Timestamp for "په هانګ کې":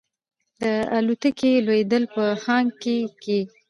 2.15-2.97